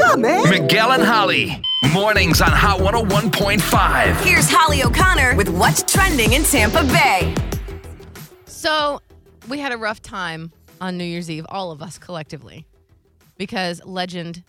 [0.00, 0.48] Wake up, man.
[0.48, 1.60] Miguel and Holly.
[1.92, 4.24] Mornings on Hot 101.5.
[4.24, 7.34] Here's Holly O'Connor with what's trending in Tampa Bay.
[8.46, 9.00] So
[9.48, 12.66] we had a rough time on New Year's Eve, all of us collectively,
[13.36, 14.42] because legend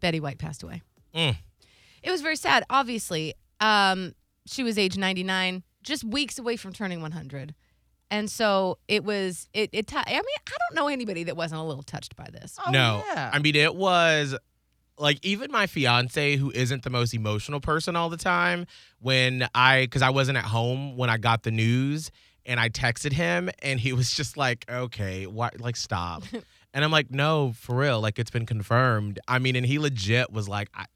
[0.00, 0.82] Betty White passed away.
[1.14, 1.36] Mm.
[2.02, 2.64] It was very sad.
[2.68, 4.14] Obviously, um,
[4.46, 7.54] she was age 99, just weeks away from turning 100.
[8.10, 11.62] And so it was, it, it, t- I mean, I don't know anybody that wasn't
[11.62, 12.58] a little touched by this.
[12.70, 13.30] no, yeah.
[13.32, 14.36] I mean it was
[15.02, 18.66] like even my fiance, who isn't the most emotional person all the time,
[19.00, 22.10] when I because I wasn't at home when I got the news
[22.46, 25.60] and I texted him and he was just like, okay, what?
[25.60, 26.22] Like stop.
[26.74, 29.20] and I'm like, no, for real, like it's been confirmed.
[29.28, 30.86] I mean, and he legit was like, I,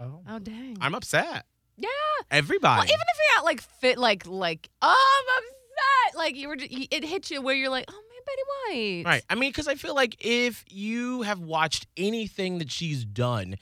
[0.00, 0.22] Oh.
[0.26, 0.78] Oh, dang.
[0.80, 1.44] I'm upset.
[1.76, 1.88] yeah.
[2.30, 2.78] Everybody.
[2.78, 6.18] Well, even if you're not like fit, like, like, oh, I'm upset.
[6.18, 8.42] Like, you were, just, it hit you where you're like, oh, Betty
[8.76, 9.02] White.
[9.06, 9.22] Right.
[9.28, 13.56] I mean, because I feel like if you have watched anything that she's done,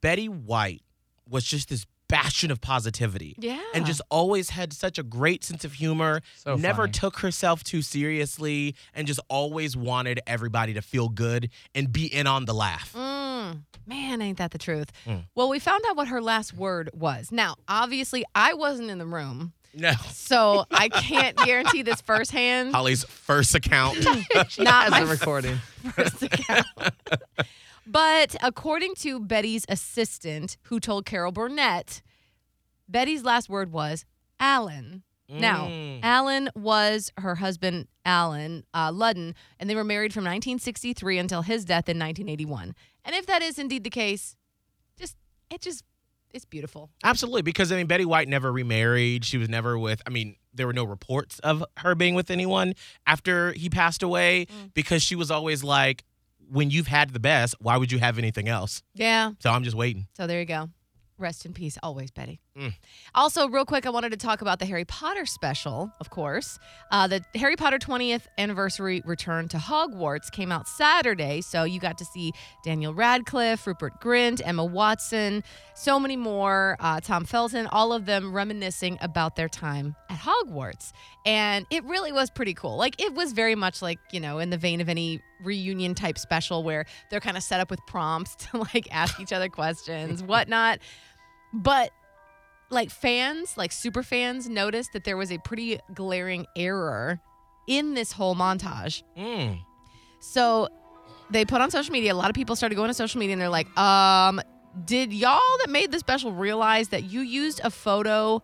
[0.00, 0.82] Betty White
[1.28, 3.34] was just this bastion of positivity.
[3.38, 3.62] Yeah.
[3.74, 6.92] And just always had such a great sense of humor, So never funny.
[6.92, 12.26] took herself too seriously, and just always wanted everybody to feel good and be in
[12.26, 12.92] on the laugh.
[12.92, 14.92] Mm, man, ain't that the truth?
[15.06, 15.24] Mm.
[15.34, 17.32] Well, we found out what her last word was.
[17.32, 19.92] Now, obviously, I wasn't in the room, No.
[20.10, 22.74] so I can't guarantee this firsthand.
[22.74, 24.04] Holly's first account.
[24.58, 25.56] Not my As a recording.
[25.94, 26.66] first account.
[27.86, 32.00] But according to Betty's assistant, who told Carol Burnett,
[32.88, 34.04] Betty's last word was
[34.38, 35.02] Allen.
[35.28, 36.00] Now, Mm.
[36.02, 41.64] Allen was her husband, Allen uh, Ludden, and they were married from 1963 until his
[41.64, 42.74] death in 1981.
[43.04, 44.36] And if that is indeed the case,
[44.98, 45.16] just
[45.50, 45.84] it just
[46.32, 46.90] it's beautiful.
[47.04, 49.24] Absolutely, because I mean, Betty White never remarried.
[49.24, 50.02] She was never with.
[50.06, 52.74] I mean, there were no reports of her being with anyone
[53.06, 54.74] after he passed away mm.
[54.74, 56.04] because she was always like,
[56.50, 59.32] "When you've had the best, why would you have anything else?" Yeah.
[59.40, 60.06] So I'm just waiting.
[60.16, 60.68] So there you go.
[61.22, 62.40] Rest in peace, always, Betty.
[62.58, 62.74] Mm.
[63.14, 66.58] Also, real quick, I wanted to talk about the Harry Potter special, of course.
[66.90, 71.40] Uh, the Harry Potter 20th anniversary return to Hogwarts came out Saturday.
[71.40, 72.32] So you got to see
[72.64, 75.44] Daniel Radcliffe, Rupert Grint, Emma Watson,
[75.74, 80.92] so many more, uh, Tom Felton, all of them reminiscing about their time at Hogwarts.
[81.24, 82.76] And it really was pretty cool.
[82.76, 86.18] Like, it was very much like, you know, in the vein of any reunion type
[86.18, 90.22] special where they're kind of set up with prompts to like ask each other questions,
[90.22, 90.80] whatnot.
[91.52, 91.90] But
[92.70, 97.20] like fans, like super fans, noticed that there was a pretty glaring error
[97.68, 99.02] in this whole montage.
[99.16, 99.60] Mm.
[100.20, 100.68] So
[101.30, 102.12] they put on social media.
[102.12, 104.40] A lot of people started going to social media and they're like, um,
[104.84, 108.42] did y'all that made the special realize that you used a photo?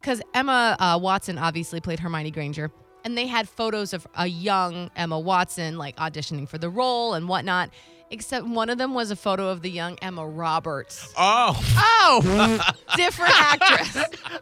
[0.00, 2.70] Because Emma uh, Watson obviously played Hermione Granger.
[3.04, 7.28] And they had photos of a young Emma Watson like auditioning for the role and
[7.28, 7.70] whatnot.
[8.12, 11.12] Except one of them was a photo of the young Emma Roberts.
[11.16, 13.96] Oh, Oh, different actress.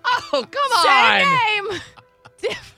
[0.05, 0.85] Oh, come on.
[0.85, 1.81] Same name.
[2.43, 2.77] Diff-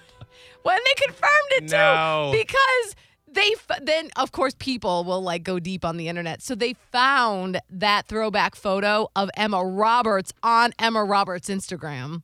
[0.62, 2.94] when they confirmed it too, because
[3.26, 6.74] they f- then of course people will like go deep on the internet, so they
[6.92, 12.22] found that throwback photo of Emma Roberts on Emma Roberts' Instagram.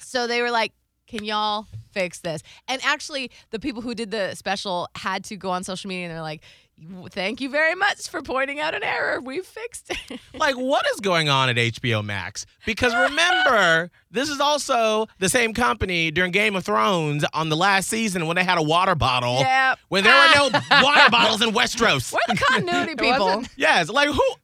[0.00, 0.72] So they were like,
[1.06, 5.50] "Can y'all fix this?" And actually, the people who did the special had to go
[5.50, 6.42] on social media and they're like.
[7.10, 9.18] Thank you very much for pointing out an error.
[9.18, 10.20] We fixed it.
[10.34, 12.44] like what is going on at HBO Max?
[12.66, 17.88] Because remember, this is also the same company during Game of Thrones on the last
[17.88, 19.38] season when they had a water bottle.
[19.38, 19.78] Yep.
[19.88, 22.12] When there were no water bottles in Westeros.
[22.12, 23.44] We're the continuity people.
[23.56, 24.34] Yes, like who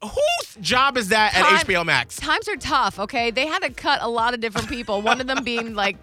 [0.61, 2.17] job is that at HBO Max?
[2.17, 3.31] Times are tough, okay?
[3.31, 5.01] They had to cut a lot of different people.
[5.03, 5.97] One of them being like,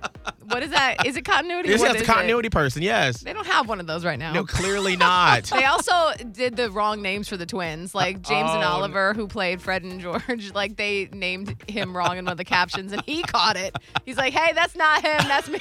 [0.45, 1.05] what is that?
[1.05, 1.69] Is it continuity?
[1.69, 2.05] Yes, is the it?
[2.05, 2.81] continuity person.
[2.81, 3.21] Yes.
[3.21, 4.33] They don't have one of those right now.
[4.33, 5.49] No, clearly not.
[5.59, 5.93] They also
[6.31, 8.67] did the wrong names for the twins, like James and Oh.
[8.67, 10.51] Oliver, who played Fred and George.
[10.53, 13.75] Like they named him wrong in one of the captions, and he caught it.
[14.05, 15.17] He's like, "Hey, that's not him.
[15.27, 15.59] That's me."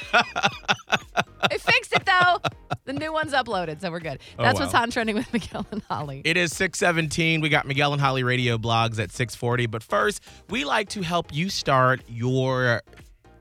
[2.98, 4.20] New one's uploaded, so we're good.
[4.38, 4.80] Oh, That's what's wow.
[4.80, 6.22] hot and trending with Miguel and Holly.
[6.24, 7.40] It is 617.
[7.40, 9.66] We got Miguel and Holly radio blogs at 640.
[9.66, 12.82] But first, we like to help you start your